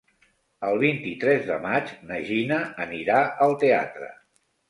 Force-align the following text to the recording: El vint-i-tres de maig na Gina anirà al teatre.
El 0.67 0.79
vint-i-tres 0.83 1.43
de 1.49 1.57
maig 1.65 1.91
na 2.11 2.17
Gina 2.29 2.59
anirà 2.87 3.19
al 3.47 3.57
teatre. 3.65 4.09